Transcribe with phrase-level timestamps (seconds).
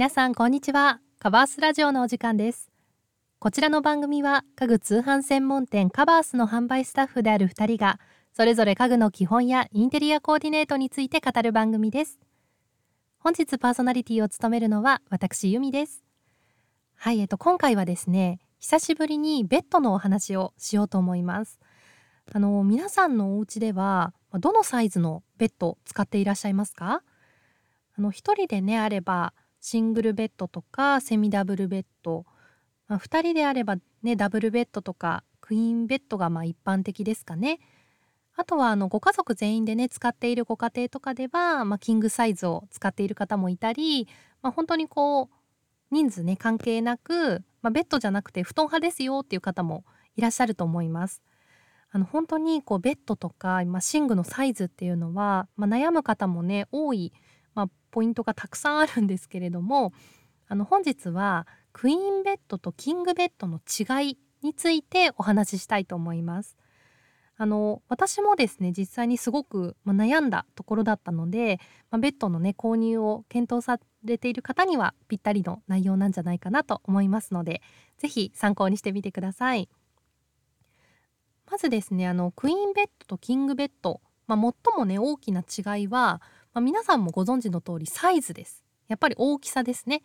[0.00, 0.98] 皆さんこんにちは。
[1.18, 2.70] カバースラジオのお時間です。
[3.38, 8.00] こちらの番組は家具通販専門店カバースの販売スタッフである2人が
[8.32, 12.18] それぞれ家具の基本やインテリアコーディネートについて語る番組です。
[13.18, 16.02] 本日パーソナリティを務めるのは私由美です。
[16.96, 21.60] はいえっと今回はですね久しぶりにベッドのお話をしようと思います。
[22.32, 27.02] あの皆さんのお家ではどのサイズのベッドを使っていらっしゃいますか？
[27.98, 32.24] あの一人でねあればシングルベッドとかセミダブルベッド、
[32.88, 37.60] まあ、2人であればねダブルベッドとかクイーンベッドがまあ一般的ですかね。
[38.36, 44.08] あとはあのご家族全員でね使っているご家庭とかでは、まあ、キングサイズを使っている方もいたり、
[44.40, 45.28] まあ、本当にこう
[45.90, 49.84] 人数ね関係なく、まあ、ベッドじゃなくて布団派ですよっていう方も
[50.16, 51.22] いらっしゃると思います。
[51.92, 57.12] あの本当にこうベッドとか、まあ、寝具のサイズっていうのは、まあ、悩む方もね多い、
[57.90, 59.92] ポイントがたくさんあるんですけれども
[60.48, 66.56] あの本日はクイーンベッドとキングベッドの違いについてお話ししたいと思います。
[67.36, 71.58] あの私もですね実際にすごく、ま、悩んだところだったので、
[71.90, 77.62] ま、ベッドのね購入を検討されている方にはぴったりの内容なんじゃないかなと思いますので
[77.96, 79.70] 是非参考にしてみてください。
[81.50, 86.20] まずですねあのクイーンベッドとキングベッド、まあ、最もね大きな違いは
[86.52, 88.64] まあ、皆さんもご存知の通りサイズです。
[88.88, 90.02] やっぱり大きさですね。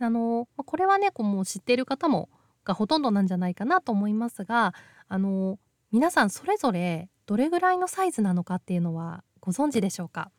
[0.00, 2.28] あのこれはねこうもう知っている方も
[2.64, 4.72] がほとんどなんじゃないかなと思いますが
[5.08, 5.58] あの
[5.90, 10.30] 皆さんそれぞれどれぐらいのサイズなのかっていうのはご存知でしょうか。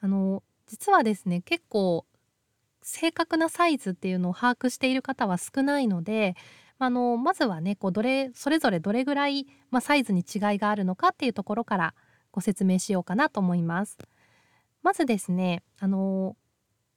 [0.00, 2.06] あの実はですね結構
[2.82, 6.36] 正確なサイズっていうのを把握している方は少ないので
[6.78, 11.94] あのまずはねこうどれそれぞれどれぐらい、まあ、サイズに違いがあるのかっていうところから
[12.30, 13.98] ご説明しようかなと思います。
[14.88, 16.34] まずですねあの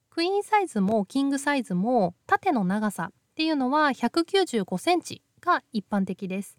[0.08, 6.56] クイーンサイズもキングサイズも縦の長さっていうのは195センチが一般的です。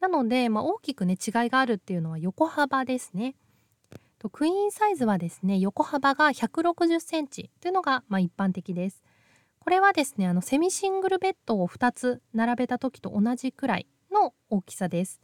[0.00, 3.34] なので、まあ、大きくね違いがあるっていうのは横幅ですね。
[4.18, 9.02] とクイーンサイズはですね横幅が160センチというのがまあ一般的です。
[9.58, 15.20] これはですねあのセミシングルベッドを2つ並べた時と同じくらいの大きさです。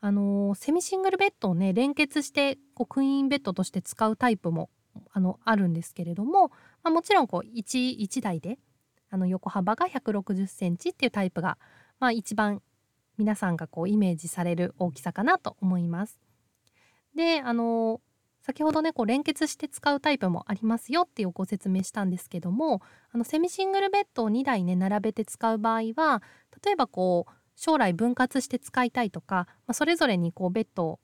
[0.00, 4.70] あのセミシングルベッドをね連結してこうクイーンベッドとして使うタイプも
[5.12, 6.48] あのあるんですけれども、
[6.82, 8.58] まあ、もちろんこう 1, 1台で
[9.10, 11.58] あの横幅が160センチっていうタイプが、
[11.98, 12.62] まあ、一番
[13.16, 16.20] 皆さんがこうイメージされる大きさかなと思います。
[17.14, 18.00] であの
[18.40, 22.80] 先ほどねこう連結して使うタイプもありますよっていうご説明したんですけども
[23.12, 26.22] あのセミシングルベッドを2台ね並べて使う場合は
[26.64, 31.00] 例えばこう将来分割して使いたいとか、まあ、それぞれにこうベッドを、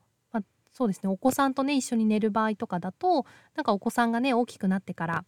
[0.77, 3.25] そうですねお子さんとね一緒に寝る場合とかだと
[3.55, 5.25] なんかお子さんがね大きくなってから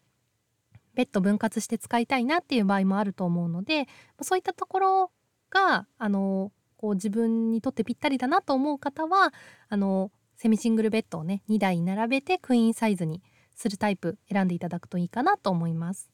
[0.94, 3.88] ベッド分割して使いたいなっていう場合もあると思うので、
[4.20, 5.12] そういったところ
[5.52, 9.32] があのこう自分にとってぴったりだなと思う方は
[9.70, 13.22] あのセミシングルベッドをね2台並べてクイーンサイズに
[13.56, 16.10] するタイプ選んでいただくといいかなと思います。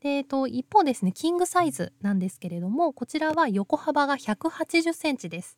[0.00, 5.56] で、えっと、一方ですねキングサイズなんですけれどもこちらは横幅が180センチです。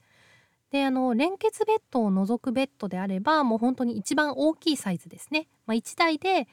[0.71, 5.49] であの連結ベッドを除くベッドであればもう本当に一番大きいサイズですね。
[5.67, 6.49] まあ、1台で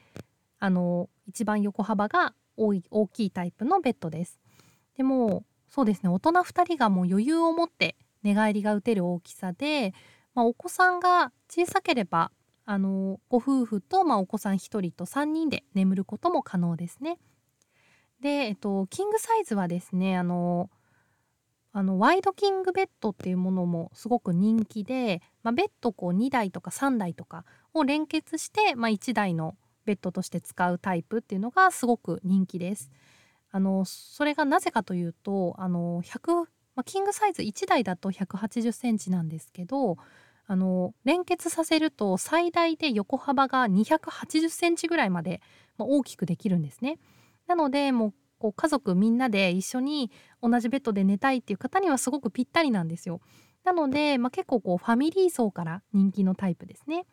[0.58, 4.38] あの一番横幅が多い大きいタイプのベッドです。
[4.96, 9.92] でもそうですね大人2人がもう余裕を持って寝返りが打てる大きさで、
[10.34, 12.30] まあ、お子さんが小さければ
[12.64, 17.18] あのご夫婦と、まあ、お子さん1人と3人で眠ることも可能ですね。
[18.20, 20.70] で、えっと、キングサイズはですねあの
[21.76, 32.92] あのワイドキングベッドっていうものもすごく人気で、まあ、ベッドこう2台とか3台とかを連結して、まあ、1台のベッドとして使うタイプっていうのがすごく人気です。
[33.50, 36.46] あのそれがなぜかというとあの100、ま
[36.76, 39.96] あ、キングサイズ1台だと180センチなんですけど
[40.46, 45.40] あの連結させると最大で横幅が280センチぐらいまで、
[45.76, 46.98] まあ、大きくできるんですね。
[47.48, 48.14] なのでもう
[48.44, 50.10] こう家族みんなで一緒に
[50.42, 53.22] 同じベッドで寝たいっていう方にはすごくぴったりなんですよ。
[53.64, 57.06] なので、まあ、結構こうファミリー層から人気のタイプですね。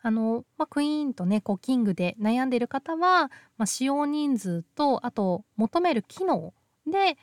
[0.00, 6.54] あの、まあ、クイーンとねこうキングで悩んでる方は、まあ、使用人数とあと求める機能
[6.86, 7.18] で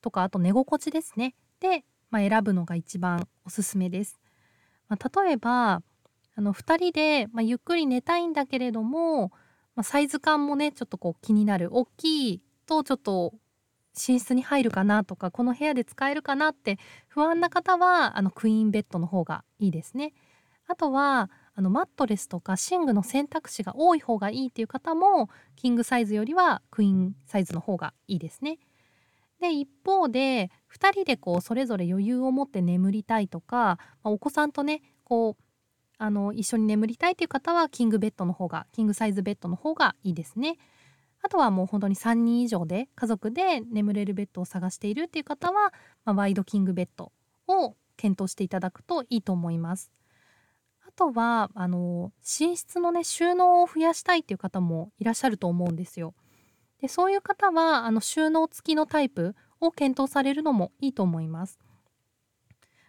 [0.00, 4.18] とかあと寝心地ですねで、まあ、選ぶのが一番おすすめです。
[4.88, 5.82] まあ、例えば
[6.34, 9.30] あの2人で、まあ、ゆっくり寝たいんだけれども
[9.74, 13.34] まあ、サイズ感もねちょっとこう気になる大きいとちょっと
[13.94, 16.78] 寝室に入るかなとかこの部屋で使えるかなって
[17.08, 20.12] 不安な方はあのクイーンベッドの方がいいですね。
[20.66, 28.58] あとはあのマットレスとか寝具の選択肢が多い方がいいっていう方もキングサイズよりはクイーンサイズの方がいいですね。
[29.40, 35.43] で一方で2人でこうそれぞれ余裕を持って眠りたいとか、まあ、お子さんとねこう
[35.98, 40.58] あの一緒に眠りたいという方はキングベッドの方がキングサイズベッドの方がいいですね。
[41.22, 45.72] あとはもう本当に3人以上で家族で眠れるベッドを探しているっていう方は、
[46.04, 47.12] まあ、ワイドキングベッド
[47.48, 49.90] を検討していただくといいと思います。
[50.86, 56.14] あとはあの寝室のね収納を増やしたいっていう方もいらっしゃると思うんですよ。
[56.80, 61.58] でそういう方はあの収納付きのタイプを検討されるのもいいと思います。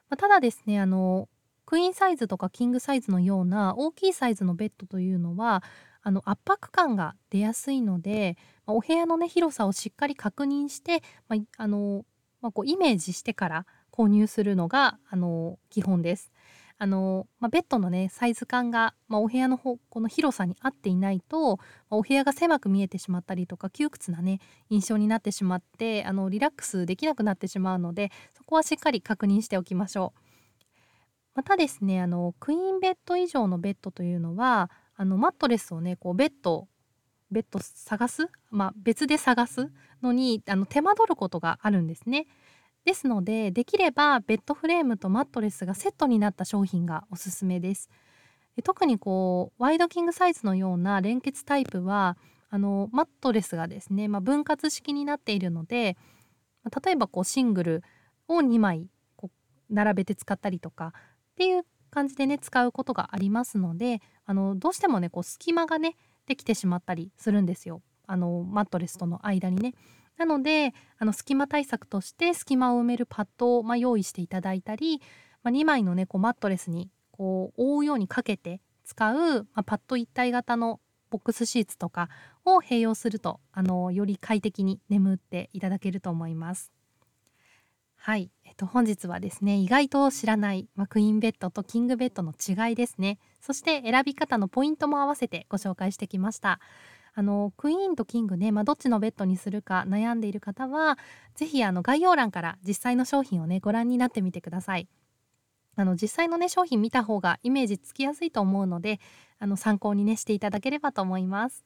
[0.09, 1.29] まあ、ただですねあの
[1.65, 5.63] クイーンサイズとかキングサイズのような大きいサイズのベッドというのは
[6.01, 12.05] あの圧迫感が出やすいので、ま、お部屋のね広さをしっかり確認して、まあ、あの
[12.41, 16.31] まあ、こうイメージしてから購入するのがあの基本です。
[16.77, 24.39] あのまあ、ベッドのねサイズ感が、まあ、お部屋の方この広さに合っていないと、まあ、お部屋が狭く見えてしまったりとか窮屈なね
[24.69, 30.24] 印象になってしまってあのリラックスできなくなってしまうのでそこはしっかり確認しておきましょう。
[31.35, 36.67] またですねあのクイーンベッド以上のベッドというのはあのマットレスをねこうベッド
[37.29, 39.69] ベッド探す、まあ、別で探す
[40.01, 42.27] のにあの手間取ることがあるんですね。
[42.85, 47.89] ですのでできればベッドフレームとマットレスがセットになった商品がおすすめです。
[48.63, 52.15] 特にこうワイドキングサイズのような連結タイプは
[52.49, 55.97] あのマットレスがですね、まあ、分割式になっているので
[56.85, 57.83] 例えばこうシングル
[58.29, 58.87] を2枚
[59.69, 60.93] 並べて使ったりとか
[61.35, 65.97] っていう感じでね使うことがありますのであのどうしてもねこう隙間がね
[66.27, 69.73] できてしまったりするんですよあのマットレスとの間にね。
[70.17, 75.01] なのであの隙間対策として隙間を埋めるパッドを、まあ、用意していただいたり、
[75.43, 80.79] まあ、2枚のねこうマットレスにこう覆うようにかけて使う、まあ、パッド一体型の
[81.09, 82.07] ボックスシーツとか
[82.45, 86.71] を併用するとあのより快適に眠っていただけると思います。
[87.97, 93.19] はい、と、本日はですね意外と知らない、まあ、クイーンベッドとキングベッドの違いですね。
[93.41, 96.59] そして選び方のポイントも合わせてご紹介してきました。
[97.13, 100.97] あのクイーンとキングね、まあ、どっちのベッドにするか悩んでいる方は
[101.35, 104.87] 是非あの概要欄から実際の商品をねご覧になってみてください。
[105.77, 108.99] あの実際のね商品見た方がイメージつきやすいと思うので
[109.39, 111.65] あの参考にねしていただければと思います。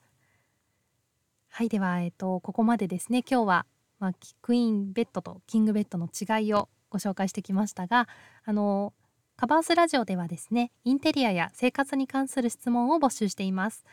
[1.48, 3.66] はいではえっとここまでですね今日は
[4.00, 8.08] まあ、クイーンベッドとキングベッドの違いをご紹介してきましたが
[8.44, 8.92] あの
[9.36, 13.86] カバースラジオではですねインテリアや生活に関する質問を募集しています。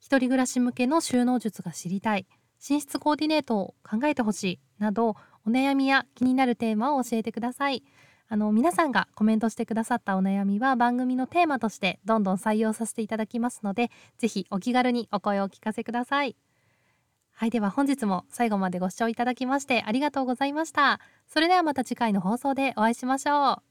[0.00, 2.26] 一人暮らし向けの収納術が知りたい。
[2.68, 5.14] 寝室コーディネートを考えてほしいなど
[5.46, 7.84] お悩みや気になるテーマを教えてください。
[8.28, 16.36] あの皆さんがコメントしてくださったお悩みは番組のテーマとしてどんどん採用させていただきますのでぜひお気軽にお声をお聞かせください。
[17.38, 20.98] はいでは本日も最後までご視聴いただきましてありがとうございました。
[21.28, 23.67] それではまた次回の放送でお会いしましょう。